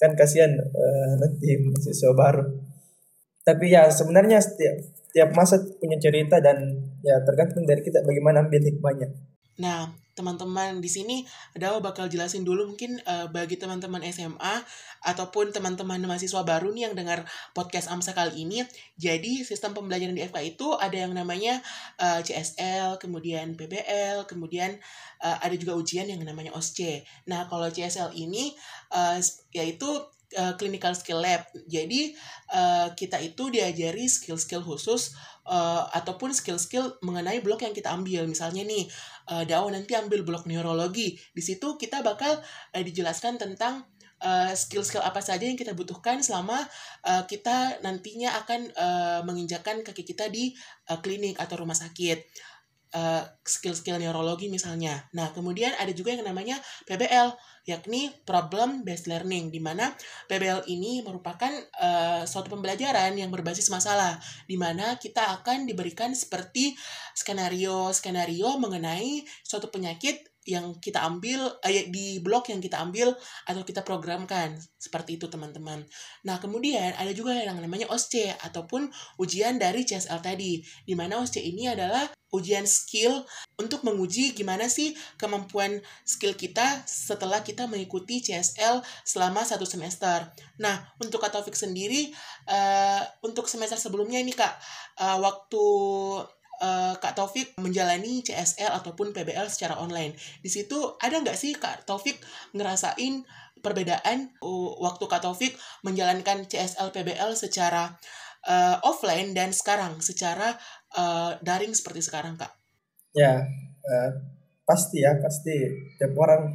[0.00, 2.44] Kan kasihan uh, nanti mahasiswa baru.
[3.44, 4.80] Tapi ya sebenarnya setiap
[5.12, 10.86] setiap masa punya cerita dan ya tergantung dari kita bagaimana ambil hikmahnya Nah, teman-teman di
[10.86, 14.62] sini Dawa bakal jelasin dulu mungkin uh, bagi teman-teman SMA
[15.02, 18.62] ataupun teman-teman mahasiswa baru nih yang dengar podcast AMSA kali ini.
[18.94, 21.58] Jadi sistem pembelajaran di FK itu ada yang namanya
[21.98, 24.78] uh, CSL, kemudian PBL, kemudian
[25.22, 27.02] uh, ada juga ujian yang namanya OSCE.
[27.26, 28.54] Nah, kalau CSL ini
[28.94, 29.18] uh,
[29.50, 29.90] yaitu
[30.38, 31.46] uh, clinical skill lab.
[31.66, 32.14] Jadi
[32.54, 35.14] uh, kita itu diajari skill-skill khusus
[35.48, 38.24] uh, ataupun skill-skill mengenai blok yang kita ambil.
[38.28, 38.88] Misalnya nih,
[39.30, 41.16] uh, Dawa nanti ambil blok neurologi.
[41.32, 42.40] Di situ kita bakal
[42.74, 43.84] uh, dijelaskan tentang
[44.56, 46.56] skill-skill uh, apa saja yang kita butuhkan selama
[47.04, 50.56] uh, kita nantinya akan uh, menginjakan kaki kita di
[50.88, 52.24] uh, klinik atau rumah sakit.
[52.94, 55.02] Uh, skill-skill neurologi misalnya.
[55.18, 59.88] Nah, kemudian ada juga yang namanya PBL yakni problem based learning di mana
[60.28, 61.48] PBL ini merupakan
[61.80, 66.76] uh, suatu pembelajaran yang berbasis masalah di mana kita akan diberikan seperti
[67.16, 73.16] skenario skenario mengenai suatu penyakit yang kita ambil eh, di blok yang kita ambil
[73.48, 75.84] atau kita programkan seperti itu teman-teman.
[76.28, 81.40] Nah kemudian ada juga yang namanya OSCE ataupun ujian dari CSL tadi, di mana OSCE
[81.40, 82.04] ini adalah
[82.34, 83.22] ujian skill
[83.54, 90.34] untuk menguji gimana sih kemampuan skill kita setelah kita mengikuti CSL selama satu semester.
[90.58, 92.10] Nah untuk Kak Taufik sendiri
[92.50, 94.50] uh, untuk semester sebelumnya ini kak
[94.98, 95.64] uh, waktu
[96.60, 100.14] uh, Kak Taufik menjalani CSL ataupun PBL secara online.
[100.42, 102.20] Di situ ada nggak sih Kak Taufik
[102.54, 103.24] ngerasain
[103.64, 104.34] perbedaan
[104.78, 107.96] waktu Kak Taufik menjalankan CSL PBL secara
[108.44, 110.52] uh, offline dan sekarang secara
[110.94, 112.52] uh, daring seperti sekarang Kak?
[113.16, 113.40] Ya,
[113.88, 114.10] uh,
[114.68, 115.54] pasti ya, pasti
[115.96, 116.52] tiap orang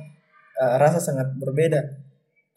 [0.62, 2.08] uh, rasa sangat berbeda.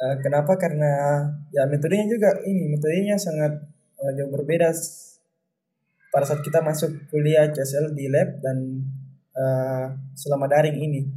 [0.02, 0.58] Kenapa?
[0.58, 1.22] Karena
[1.54, 3.54] ya metodenya juga ini metodenya sangat
[4.02, 4.74] uh, jauh berbeda
[6.12, 8.56] pada saat kita masuk kuliah CSL di lab dan
[9.32, 11.08] uh, selama daring ini.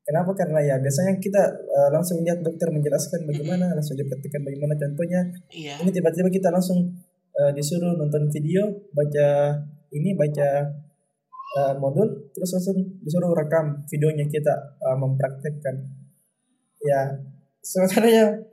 [0.00, 0.32] Kenapa?
[0.32, 5.20] Karena ya biasanya kita uh, langsung lihat dokter menjelaskan bagaimana, langsung dipraktikkan bagaimana contohnya.
[5.52, 5.84] Iya.
[5.84, 6.96] Ini tiba-tiba kita langsung
[7.36, 9.60] uh, disuruh nonton video, baca
[9.92, 10.48] ini, baca
[11.60, 15.76] uh, modul, terus langsung disuruh rekam videonya kita uh, mempraktekkan.
[16.80, 17.20] Ya,
[17.60, 18.48] sebenarnya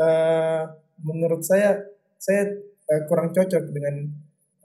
[0.00, 0.62] uh,
[1.04, 1.76] menurut saya
[2.16, 2.48] saya
[2.88, 4.08] uh, kurang cocok dengan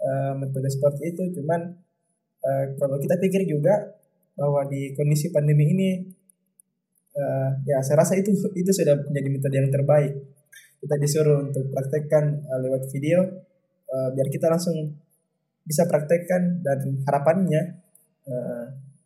[0.06, 1.42] uh, metode seperti itu.
[1.42, 1.74] Cuman
[2.46, 3.98] uh, kalau kita pikir juga
[4.38, 5.90] bahwa di kondisi pandemi ini
[7.18, 10.14] uh, ya saya rasa itu itu sudah menjadi metode yang terbaik.
[10.86, 13.26] Kita disuruh untuk praktekkan lewat video
[13.86, 14.76] biar kita langsung
[15.66, 17.80] bisa praktekkan dan harapannya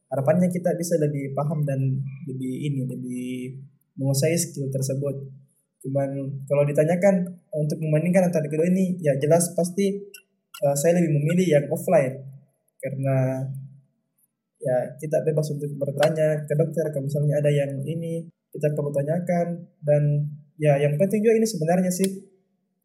[0.09, 1.79] harapannya kita bisa lebih paham dan
[2.25, 3.29] lebih ini lebih
[3.95, 5.29] menguasai skill tersebut.
[5.79, 6.09] Cuman
[6.49, 10.11] kalau ditanyakan untuk membandingkan antara kedua ini ya jelas pasti
[10.63, 12.25] uh, saya lebih memilih yang offline.
[12.79, 13.43] Karena
[14.59, 19.67] ya kita bebas untuk bertanya ke dokter kalau misalnya ada yang ini kita perlu tanyakan.
[19.79, 20.03] Dan
[20.59, 22.09] ya yang penting juga ini sebenarnya sih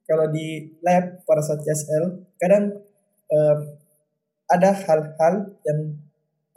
[0.04, 2.76] kalau di lab pada saat CSL kadang
[3.32, 3.56] uh,
[4.52, 5.34] ada hal-hal
[5.64, 5.78] yang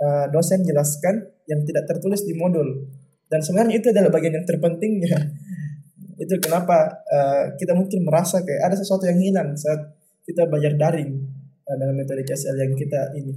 [0.04, 2.86] uh, dosen jelaskan yang tidak tertulis di modul.
[3.28, 5.20] Dan sebenarnya itu adalah bagian yang terpentingnya.
[6.24, 9.97] Itu kenapa uh, kita mungkin merasa kayak ada sesuatu yang hilang saat
[10.28, 11.12] kita belajar daring
[11.64, 13.34] uh, dengan metode CSL yang kita ini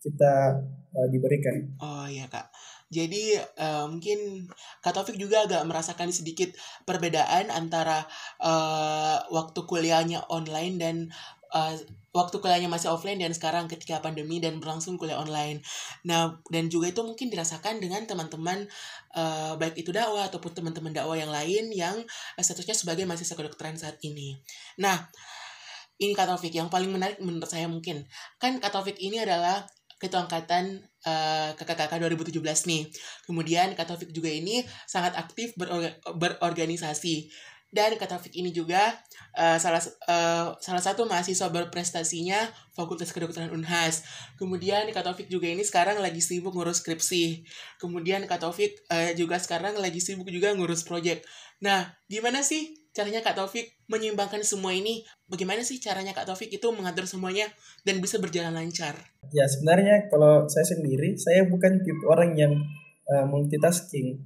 [0.00, 0.56] kita
[0.96, 1.76] uh, diberikan.
[1.84, 2.48] Oh iya kak.
[2.90, 4.50] Jadi uh, mungkin
[4.82, 6.50] Kak Taufik juga agak merasakan sedikit
[6.82, 8.02] perbedaan antara
[8.42, 10.96] uh, waktu kuliahnya online dan
[11.54, 11.70] uh,
[12.10, 15.62] waktu kuliahnya masih offline dan sekarang ketika pandemi dan berlangsung kuliah online.
[16.02, 18.66] Nah, dan juga itu mungkin dirasakan dengan teman-teman
[19.14, 22.02] uh, baik itu dakwah ataupun teman-teman dakwah yang lain yang
[22.34, 24.42] statusnya sebagai mahasiswa kedokteran saat ini.
[24.82, 25.06] Nah,
[26.00, 28.08] ini Kak yang paling menarik menurut saya mungkin
[28.40, 29.68] kan Kak ini adalah
[30.00, 32.88] ketua angkatan uh, kakak-kakak 2017 nih.
[33.28, 37.28] Kemudian Kak juga ini sangat aktif berorga berorganisasi.
[37.70, 38.98] Dan Kak Taufik ini juga
[39.38, 39.78] uh, salah
[40.10, 44.02] uh, salah satu mahasiswa berprestasinya Fakultas Kedokteran Unhas.
[44.34, 47.46] Kemudian Kak Taufik juga ini sekarang lagi sibuk ngurus skripsi.
[47.78, 51.22] Kemudian Kak Taufik uh, juga sekarang lagi sibuk juga ngurus project.
[51.62, 55.06] Nah, gimana sih caranya Kak Taufik menyeimbangkan semua ini?
[55.30, 57.46] Bagaimana sih caranya Kak Taufik itu mengatur semuanya
[57.86, 58.98] dan bisa berjalan lancar?
[59.30, 62.52] Ya sebenarnya kalau saya sendiri, saya bukan tipe orang yang
[63.14, 64.18] uh, multitasking.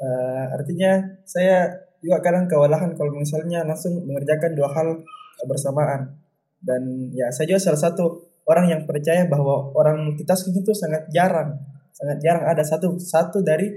[0.00, 5.00] Uh, artinya saya juga kadang kewalahan kalau misalnya langsung mengerjakan dua hal
[5.44, 6.16] bersamaan.
[6.60, 8.04] Dan ya saya juga salah satu
[8.44, 11.56] orang yang percaya bahwa orang multitasking itu sangat jarang,
[11.92, 13.68] sangat jarang ada satu satu dari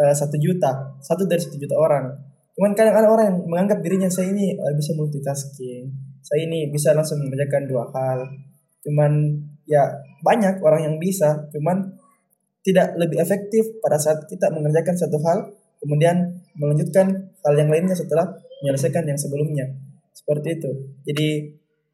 [0.00, 4.06] uh, satu juta, satu dari satu juta orang Cuman kadang ada orang yang menganggap dirinya
[4.06, 5.90] saya ini uh, bisa multitasking.
[6.22, 8.30] Saya ini bisa langsung mengerjakan dua hal.
[8.86, 9.82] Cuman ya
[10.22, 11.98] banyak orang yang bisa, cuman
[12.64, 15.52] tidak lebih efektif pada saat kita mengerjakan satu hal
[15.84, 18.30] kemudian melanjutkan hal yang lainnya setelah
[18.62, 19.66] menyelesaikan yang sebelumnya.
[20.14, 20.70] Seperti itu.
[21.04, 21.28] Jadi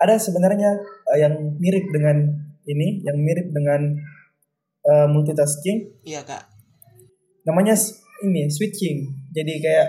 [0.01, 0.81] ada sebenarnya
[1.13, 2.25] uh, yang mirip dengan
[2.69, 3.97] ini yang mirip dengan
[4.87, 6.05] uh, multitasking.
[6.05, 6.49] Iya kak.
[7.49, 7.77] Namanya
[8.25, 9.29] ini switching.
[9.33, 9.89] Jadi kayak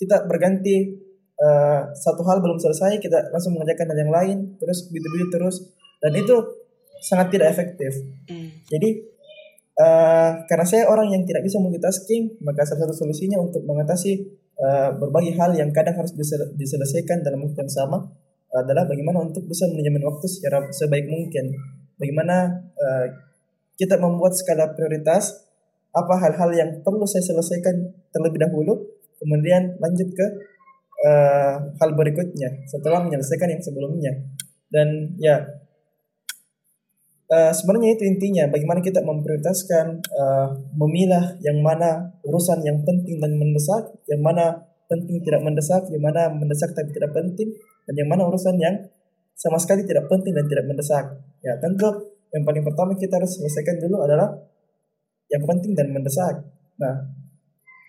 [0.00, 0.96] kita berganti
[1.36, 5.56] uh, satu hal belum selesai kita langsung mengerjakan hal yang lain terus begitu-begitu terus.
[6.00, 6.36] Dan itu
[7.00, 7.92] sangat tidak efektif.
[8.28, 8.60] Mm.
[8.68, 8.88] jadi
[9.80, 14.28] Uh, karena saya orang yang tidak bisa multitasking, maka salah satu solusinya untuk mengatasi
[14.60, 18.12] uh, berbagai hal yang kadang harus disel diselesaikan dalam waktu yang sama
[18.50, 21.54] adalah bagaimana untuk bisa manajemen waktu secara sebaik mungkin.
[21.96, 23.06] Bagaimana uh,
[23.80, 25.48] kita membuat skala prioritas,
[25.96, 27.80] apa hal-hal yang perlu saya selesaikan
[28.12, 28.84] terlebih dahulu,
[29.16, 30.26] kemudian lanjut ke
[31.08, 34.12] uh, hal berikutnya setelah menyelesaikan yang sebelumnya.
[34.68, 35.40] Dan ya
[37.30, 43.32] uh, sebenarnya itu intinya bagaimana kita memprioritaskan uh, memilah yang mana urusan yang penting dan
[43.38, 47.54] mendesak yang mana penting tidak mendesak yang mana mendesak tapi tidak penting
[47.86, 48.74] dan yang mana urusan yang
[49.38, 51.04] sama sekali tidak penting dan tidak mendesak.
[51.40, 51.88] Ya tentu
[52.30, 54.36] yang paling pertama kita harus selesaikan dulu adalah
[55.32, 56.44] yang penting dan mendesak.
[56.76, 57.08] Nah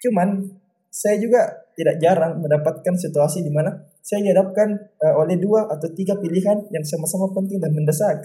[0.01, 0.47] cuman
[0.91, 3.71] saya juga tidak jarang mendapatkan situasi di mana
[4.03, 8.21] saya dihadapkan uh, oleh dua atau tiga pilihan yang sama-sama penting dan mendesak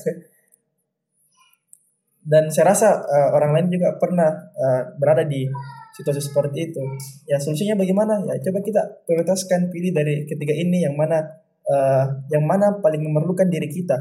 [2.27, 5.47] dan saya rasa uh, orang lain juga pernah uh, berada di
[5.95, 6.83] situasi seperti itu.
[7.31, 8.19] Ya solusinya bagaimana?
[8.27, 11.23] Ya coba kita prioritaskan pilih dari ketiga ini yang mana
[11.71, 13.95] uh, yang mana paling memerlukan diri kita.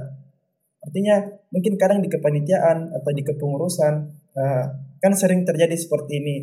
[0.81, 1.21] Artinya
[1.53, 3.93] mungkin kadang di kepanitiaan atau di kepengurusan
[4.33, 4.65] uh,
[4.97, 6.35] kan sering terjadi seperti ini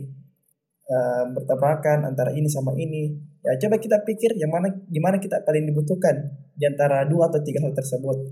[0.86, 3.10] uh, bertabrakan antara ini sama ini.
[3.42, 7.42] Ya coba kita pikir yang mana di mana kita paling dibutuhkan di antara dua atau
[7.42, 8.22] tiga hal tersebut.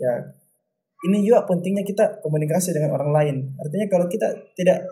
[0.00, 0.32] Ya
[1.06, 3.36] ini juga pentingnya kita komunikasi dengan orang lain.
[3.62, 4.26] Artinya kalau kita
[4.58, 4.82] tidak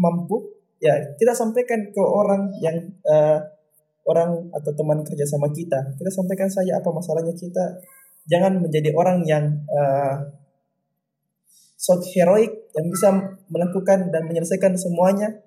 [0.00, 3.38] mampu, ya kita sampaikan ke orang yang uh,
[4.08, 5.94] orang atau teman kerja sama kita.
[6.00, 7.84] Kita sampaikan saja apa masalahnya kita.
[8.28, 10.32] Jangan menjadi orang yang uh,
[11.78, 13.08] sok heroik yang bisa
[13.52, 15.38] melakukan dan menyelesaikan semuanya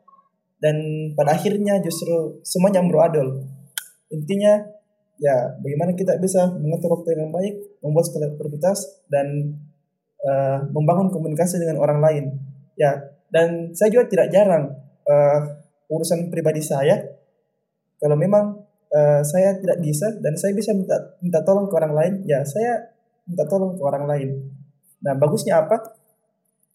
[0.62, 0.78] dan
[1.18, 3.44] pada akhirnya justru semuanya beradol.
[4.14, 4.62] Intinya
[5.22, 9.58] ya bagaimana kita bisa mengatur waktu yang baik, membuat skala prioritas dan
[10.26, 12.26] uh, membangun komunikasi dengan orang lain.
[12.78, 14.76] Ya dan saya juga tidak jarang
[15.08, 15.40] uh,
[15.88, 17.00] urusan pribadi saya
[17.98, 18.60] kalau memang
[18.92, 22.92] uh, saya tidak bisa dan saya bisa minta minta tolong ke orang lain ya saya
[23.24, 24.30] minta tolong ke orang lain.
[25.02, 25.80] Nah bagusnya apa?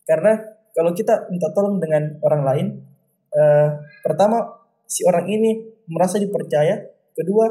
[0.09, 0.33] Karena
[0.73, 2.67] kalau kita minta tolong dengan orang lain
[3.37, 3.69] uh,
[4.01, 5.61] pertama si orang ini
[5.93, 6.79] merasa dipercaya
[7.13, 7.47] kedua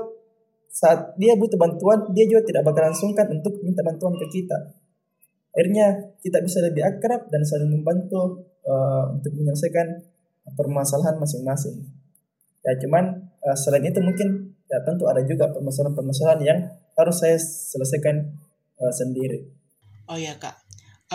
[0.75, 4.75] saat dia butuh bantuan dia juga tidak bakalan sungkan untuk minta bantuan ke kita
[5.55, 10.03] akhirnya kita bisa lebih akrab dan saling membantu uh, untuk menyelesaikan
[10.53, 11.79] permasalahan masing-masing.
[12.61, 16.59] Ya cuman uh, selain itu mungkin ya tentu ada juga permasalahan-permasalahan yang
[16.99, 18.35] harus saya selesaikan
[18.83, 19.47] uh, sendiri.
[20.11, 20.59] Oh ya kak,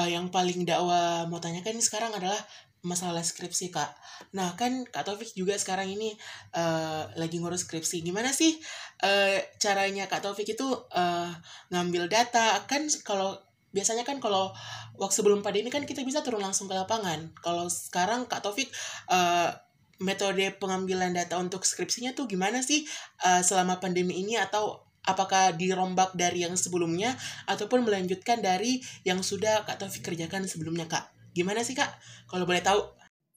[0.01, 2.41] uh, yang paling dakwah mau tanyakan ini sekarang adalah
[2.81, 3.93] masalah skripsi kak.
[4.33, 6.17] Nah kan kak Taufik juga sekarang ini
[6.57, 8.01] uh, lagi ngurus skripsi.
[8.01, 8.57] Gimana sih
[9.05, 10.65] uh, caranya kak Taufik itu
[10.97, 11.29] uh,
[11.69, 12.65] ngambil data?
[12.65, 13.37] Kan kalau
[13.71, 14.51] biasanya kan kalau
[14.99, 17.31] waktu sebelum pandemi kan kita bisa turun langsung ke lapangan.
[17.39, 18.71] Kalau sekarang Kak Taufik
[19.11, 19.55] uh,
[20.01, 22.89] metode pengambilan data untuk skripsinya tuh gimana sih
[23.23, 27.17] uh, selama pandemi ini atau apakah dirombak dari yang sebelumnya
[27.49, 31.13] ataupun melanjutkan dari yang sudah Kak Taufik kerjakan sebelumnya Kak?
[31.37, 31.89] Gimana sih Kak?
[32.27, 32.81] Kalau boleh tahu?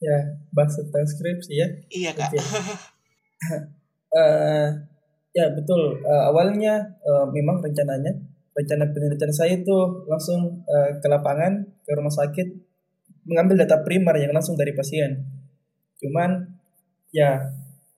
[0.02, 0.18] Ya,
[0.52, 1.68] bahas tentang skripsi ya.
[1.88, 2.30] Iya Kak.
[2.34, 2.42] Okay.
[4.18, 4.68] uh,
[5.32, 6.00] ya betul.
[6.04, 8.12] Uh, awalnya uh, memang rencananya
[8.54, 12.48] rencana penelitian saya itu langsung uh, ke lapangan ke rumah sakit
[13.26, 15.26] mengambil data primer yang langsung dari pasien.
[15.98, 16.54] Cuman
[17.10, 17.50] ya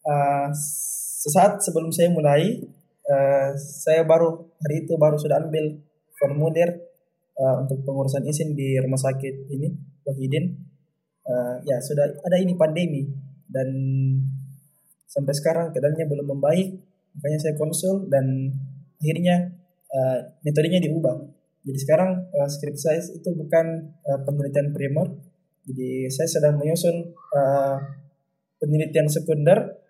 [0.07, 0.49] uh,
[1.23, 2.63] sesaat sebelum saya mulai
[3.05, 5.77] uh, saya baru hari itu baru sudah ambil
[6.17, 6.73] formulir
[7.37, 9.69] uh, untuk pengurusan izin di rumah sakit ini
[10.09, 10.57] Wahidin.
[11.27, 13.03] Uh, ya sudah ada ini pandemi
[13.51, 13.67] dan
[15.11, 16.79] sampai sekarang keadaannya belum membaik
[17.19, 18.55] makanya saya konsul dan
[19.03, 19.56] akhirnya
[19.93, 21.17] uh, metodenya diubah.
[21.67, 25.11] Jadi sekarang uh, script size itu bukan uh, penelitian primer.
[25.67, 27.77] Jadi saya sedang menyusun uh,
[28.63, 29.83] penelitian sekunder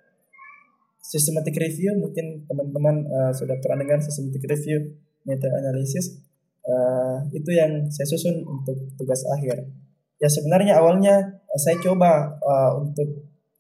[1.06, 6.18] systematic review mungkin teman-teman uh, sudah pernah dengar systematic review meta analysis
[6.66, 9.70] uh, itu yang saya susun untuk tugas akhir
[10.18, 13.06] ya sebenarnya awalnya uh, saya coba uh, untuk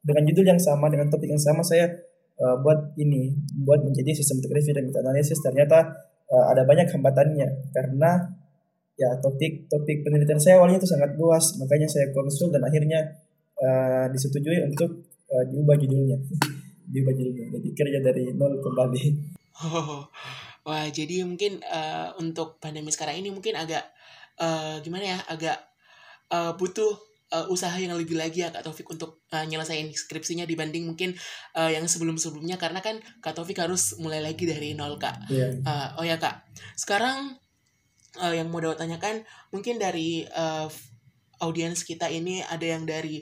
[0.02, 1.86] dengan judul yang sama dengan topik yang sama saya
[2.42, 7.48] uh, buat ini buat menjadi systematic review dan meta analysis ternyata uh, ada banyak hambatannya.
[7.74, 8.10] Karena
[8.96, 11.58] ya topik topik penelitian saya awalnya itu sangat luas.
[11.58, 13.02] Makanya saya konsul dan akhirnya
[13.60, 14.90] uh, disetujui untuk
[15.30, 16.18] uh, diubah judulnya.
[16.92, 17.50] Diubah judulnya.
[17.50, 19.04] Jadi kerja dari nol kembali.
[19.66, 20.06] Oh,
[20.66, 23.82] wah jadi mungkin uh, untuk pandemi sekarang ini mungkin agak
[24.38, 25.58] uh, gimana ya agak
[26.30, 26.94] uh, butuh
[27.32, 31.14] uh, usaha yang lebih lagi ya Kak Taufik untuk uh, nyelesain skripsinya dibanding mungkin
[31.58, 35.30] uh, yang sebelum-sebelumnya karena kan Kak Taufik harus mulai lagi dari nol Kak.
[35.32, 35.58] Yeah.
[35.66, 36.46] Uh, oh ya Kak,
[36.78, 37.38] sekarang
[38.20, 40.68] uh, yang mau Dawa tanyakan mungkin dari uh,
[41.42, 43.20] audiens kita ini ada yang dari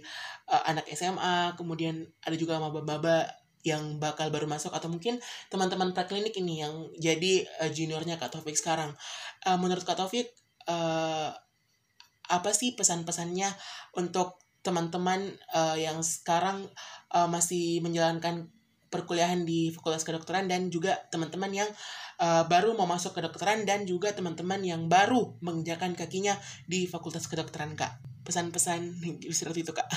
[0.51, 3.27] uh, anak SMA, kemudian ada juga maba-maba
[3.65, 5.17] yang bakal baru masuk atau mungkin
[5.49, 8.93] teman-teman preklinik ini yang jadi uh, juniornya Kak Taufik sekarang.
[9.43, 10.31] Uh, menurut Kak Taufik
[10.69, 11.33] uh,
[12.29, 13.49] apa sih pesan-pesannya
[14.01, 16.65] untuk teman-teman uh, yang sekarang
[17.13, 18.49] uh, masih menjalankan
[18.89, 21.69] perkuliahan di Fakultas Kedokteran dan juga teman-teman yang
[22.23, 26.39] uh, baru mau masuk kedokteran dan juga teman-teman yang baru menginjakan kakinya
[26.71, 27.99] di Fakultas Kedokteran Kak.
[28.23, 29.03] Pesan-pesan
[29.35, 29.91] seperti itu Kak.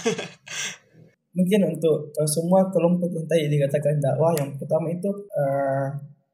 [1.38, 5.88] Mungkin untuk uh, semua kelompok yang tadi dikatakan dakwah yang pertama itu uh,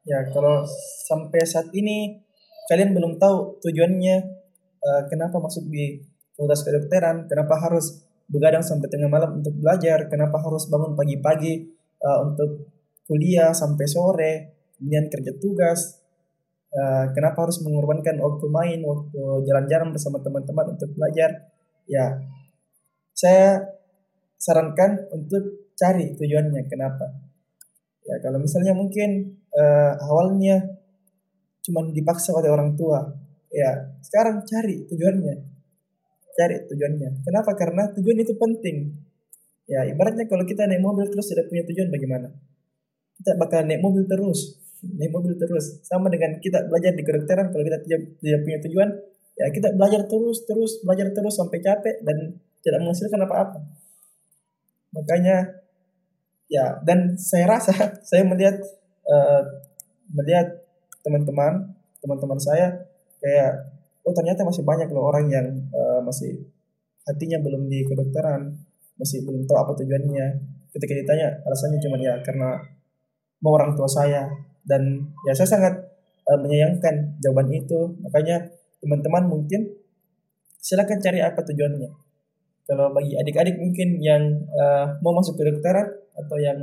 [0.07, 0.63] ya kalau
[1.05, 2.15] sampai saat ini
[2.71, 4.42] kalian belum tahu tujuannya
[4.83, 6.03] uh, kenapa masuk di
[6.35, 11.53] fakultas kedokteran, kenapa harus begadang sampai tengah malam untuk belajar, kenapa harus bangun pagi-pagi
[12.03, 12.71] uh, untuk
[13.07, 14.33] kuliah sampai sore,
[14.75, 15.99] kemudian kerja tugas,
[16.73, 21.51] uh, kenapa harus mengorbankan waktu main, waktu jalan-jalan bersama teman-teman untuk belajar,
[21.85, 22.19] ya
[23.13, 23.61] saya
[24.39, 27.13] sarankan untuk cari tujuannya kenapa.
[28.03, 30.59] Ya kalau misalnya mungkin uh, awalnya
[31.63, 33.22] cuma dipaksa oleh orang tua,
[33.53, 33.69] ya
[34.01, 35.35] sekarang cari tujuannya.
[36.33, 37.09] Cari tujuannya.
[37.21, 37.53] Kenapa?
[37.53, 38.89] Karena tujuan itu penting.
[39.69, 42.27] Ya ibaratnya kalau kita naik mobil terus tidak punya tujuan bagaimana?
[43.15, 45.79] Kita bakal naik mobil terus naik mobil terus.
[45.87, 48.89] Sama dengan kita belajar di kedokteran kalau kita tidak, tidak punya tujuan
[49.33, 52.17] ya kita belajar terus terus belajar terus sampai capek dan
[52.59, 53.59] tidak menghasilkan apa-apa.
[54.93, 55.63] Makanya
[56.51, 57.71] ya dan saya rasa
[58.09, 58.59] saya melihat
[59.07, 59.41] uh,
[60.11, 60.67] melihat
[61.01, 61.71] teman-teman
[62.03, 62.83] teman-teman saya
[63.23, 63.51] kayak
[64.03, 66.43] oh ternyata masih banyak loh orang yang uh, masih
[67.07, 68.51] hatinya belum di kedokteran
[68.97, 70.27] masih belum tahu apa tujuannya.
[70.73, 72.57] Ketika ditanya alasannya cuma ya karena
[73.41, 74.29] mau orang tua saya.
[74.63, 75.73] Dan ya saya sangat
[76.29, 77.97] uh, menyayangkan jawaban itu.
[78.01, 78.47] Makanya
[78.81, 79.69] teman-teman mungkin
[80.57, 81.89] silakan cari apa tujuannya.
[82.63, 84.23] Kalau bagi adik-adik mungkin yang
[84.55, 85.83] uh, mau masuk kedokteran
[86.15, 86.59] atau yang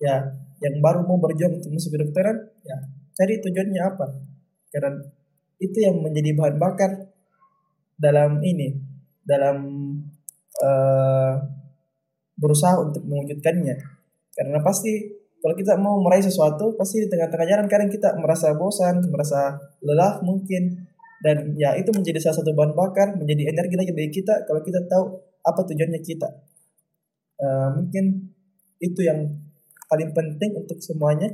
[0.00, 0.24] ya
[0.62, 2.76] yang baru mau berjuang untuk masuk kedokteran ya
[3.12, 4.06] cari tujuannya apa.
[4.72, 5.04] Karena
[5.62, 6.90] itu yang menjadi bahan bakar
[7.94, 8.74] dalam ini
[9.22, 9.56] dalam
[10.58, 11.34] uh,
[12.34, 13.76] berusaha untuk mewujudkannya.
[14.34, 19.06] Karena pasti kalau kita mau meraih sesuatu pasti di tengah-tengah jalan kadang kita merasa bosan
[19.06, 20.90] merasa lelah mungkin.
[21.22, 24.82] Dan ya itu menjadi salah satu bahan bakar menjadi energi lagi bagi kita kalau kita
[24.90, 26.28] tahu apa tujuannya kita.
[27.38, 28.34] Uh, mungkin
[28.82, 29.30] itu yang
[29.86, 31.30] paling penting untuk semuanya.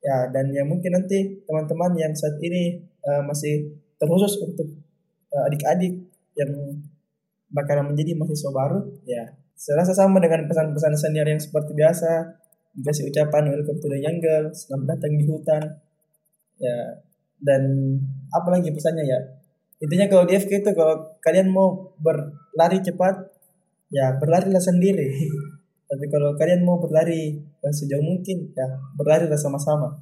[0.00, 4.68] Ya dan ya mungkin nanti teman-teman yang saat ini uh, masih terkhusus untuk
[5.32, 6.50] uh, adik-adik yang
[7.50, 12.32] bakalan menjadi mahasiswa baru ya saya rasa sama dengan pesan-pesan senior yang seperti biasa.
[12.72, 15.62] Dikasih ucapan welcome to the jungle selamat datang di hutan
[16.56, 17.04] ya.
[17.36, 17.62] Dan
[18.32, 19.20] apa lagi pesannya ya.
[19.84, 23.20] Intinya kalau di FK itu kalau kalian mau berlari cepat
[23.92, 25.28] ya berlarilah sendiri.
[25.92, 28.64] Tapi kalau kalian mau berlari sejauh mungkin ya
[28.96, 30.00] berlarilah sama-sama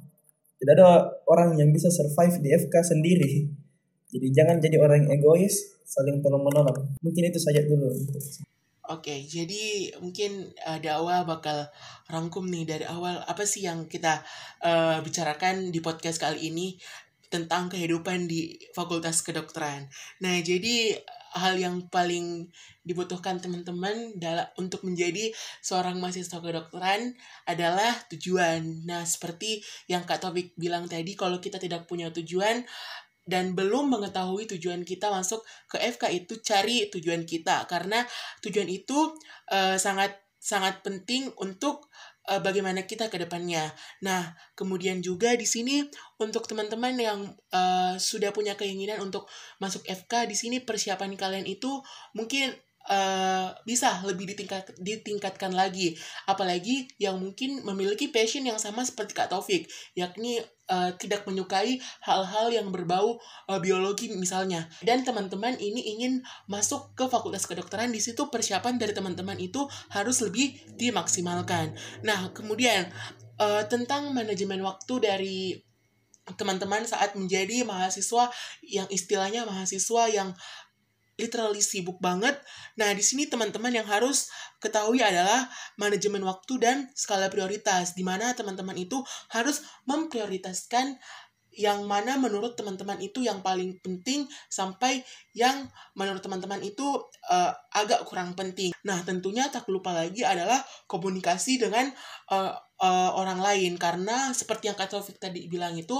[0.59, 0.89] tidak ada
[1.31, 3.47] orang yang bisa survive di FK sendiri.
[4.09, 6.99] Jadi jangan jadi orang yang egois, saling tolong menolong.
[6.99, 7.87] Mungkin itu saja dulu.
[8.89, 11.69] Oke, jadi mungkin uh, dakwah bakal
[12.09, 14.25] rangkum nih dari awal apa sih yang kita
[14.65, 16.73] uh, bicarakan di podcast kali ini
[17.29, 19.85] tentang kehidupan di Fakultas Kedokteran.
[20.21, 20.97] Nah, jadi
[21.37, 22.49] hal yang paling
[22.81, 25.29] dibutuhkan teman-teman dalam untuk menjadi
[25.61, 27.13] seorang mahasiswa kedokteran
[27.45, 28.85] adalah tujuan.
[28.89, 32.65] Nah, seperti yang Kak Tobik bilang tadi, kalau kita tidak punya tujuan
[33.29, 38.01] dan belum mengetahui tujuan kita masuk ke FK itu cari tujuan kita karena
[38.41, 39.13] tujuan itu
[39.53, 41.91] uh, sangat sangat penting untuk
[42.29, 43.73] uh, bagaimana kita ke depannya.
[44.05, 45.81] Nah, kemudian juga di sini
[46.21, 47.19] untuk teman-teman yang
[47.49, 49.25] uh, sudah punya keinginan untuk
[49.57, 51.81] masuk FK, di sini persiapan kalian itu
[52.13, 52.53] mungkin
[52.87, 55.97] uh, bisa lebih ditingkat, ditingkatkan lagi.
[56.29, 59.65] Apalagi yang mungkin memiliki passion yang sama seperti Kak Taufik,
[59.97, 60.39] yakni
[60.69, 63.17] uh, tidak menyukai hal-hal yang berbau
[63.49, 64.69] uh, biologi misalnya.
[64.85, 70.21] Dan teman-teman ini ingin masuk ke fakultas kedokteran, di situ persiapan dari teman-teman itu harus
[70.21, 71.73] lebih dimaksimalkan.
[72.05, 72.87] Nah, kemudian
[73.41, 75.37] uh, tentang manajemen waktu dari
[76.37, 78.29] teman-teman saat menjadi mahasiswa
[78.61, 80.29] yang istilahnya mahasiswa yang
[81.19, 82.39] literally sibuk banget.
[82.79, 84.31] Nah, di sini teman-teman yang harus
[84.63, 90.95] ketahui adalah manajemen waktu dan skala prioritas, di mana teman-teman itu harus memprioritaskan
[91.59, 95.03] yang mana menurut teman-teman itu yang paling penting sampai
[95.35, 96.85] yang menurut teman-teman itu
[97.27, 98.71] uh, agak kurang penting.
[98.87, 101.91] Nah, tentunya tak lupa lagi adalah komunikasi dengan
[102.31, 105.99] uh, uh, orang lain karena seperti yang Kak Taufik tadi bilang itu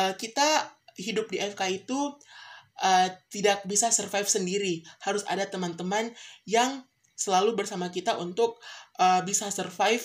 [0.00, 2.16] uh, kita hidup di FK itu
[2.82, 4.84] uh, tidak bisa survive sendiri.
[5.04, 6.12] Harus ada teman-teman
[6.48, 6.84] yang
[7.16, 8.60] selalu bersama kita untuk
[9.00, 10.04] uh, bisa survive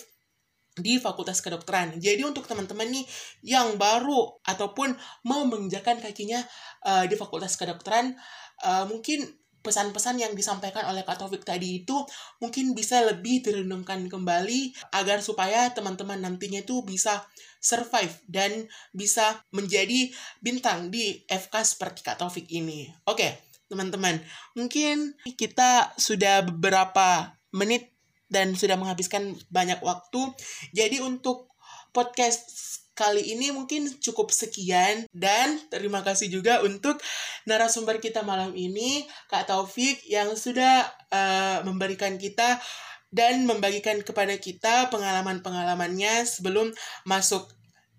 [0.79, 1.99] di Fakultas Kedokteran.
[1.99, 3.03] Jadi untuk teman-teman nih
[3.43, 4.95] yang baru ataupun
[5.27, 6.39] mau menginjakan kakinya
[6.87, 8.15] uh, di Fakultas Kedokteran,
[8.63, 11.95] uh, mungkin pesan-pesan yang disampaikan oleh Kak Taufik tadi itu
[12.41, 17.25] mungkin bisa lebih direnungkan kembali agar supaya teman-teman nantinya itu bisa
[17.61, 20.09] survive dan bisa menjadi
[20.41, 22.89] bintang di FK seperti Kak Taufik ini.
[23.05, 23.37] Oke,
[23.69, 24.19] teman-teman,
[24.57, 27.93] mungkin kita sudah beberapa menit
[28.31, 30.33] dan sudah menghabiskan banyak waktu.
[30.73, 31.51] Jadi untuk
[31.91, 36.99] podcast kali ini mungkin cukup sekian dan terima kasih juga untuk
[37.47, 42.59] narasumber kita malam ini Kak Taufik yang sudah uh, memberikan kita
[43.11, 46.71] dan membagikan kepada kita pengalaman-pengalamannya sebelum
[47.03, 47.51] masuk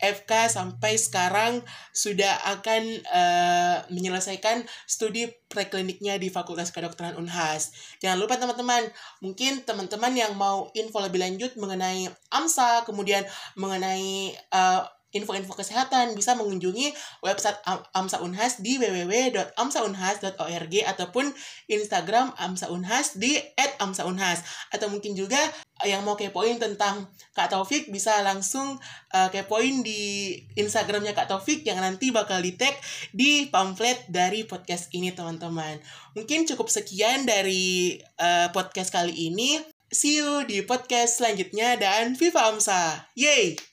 [0.02, 1.62] FK sampai sekarang
[1.94, 7.70] sudah akan uh, menyelesaikan studi prekliniknya di Fakultas Kedokteran Unhas.
[8.02, 8.90] Jangan lupa teman-teman,
[9.22, 13.22] mungkin teman-teman yang mau info lebih lanjut mengenai AMSA, kemudian
[13.54, 14.82] mengenai uh,
[15.12, 17.60] info-info kesehatan bisa mengunjungi website
[17.94, 21.32] AMSA Unhas di www.amsaunhas.org ataupun
[21.68, 23.36] Instagram AMSA Unhas di
[23.78, 24.42] @amsaunhas
[24.72, 25.38] atau mungkin juga
[25.82, 28.78] yang mau kepoin tentang Kak Taufik bisa langsung
[29.10, 32.74] uh, kepoin di Instagramnya Kak Taufik yang nanti bakal di tag
[33.10, 35.82] di pamflet dari podcast ini teman-teman.
[36.14, 39.58] Mungkin cukup sekian dari uh, podcast kali ini.
[39.92, 43.12] See you di podcast selanjutnya dan Viva Amsa.
[43.12, 43.71] Yeay!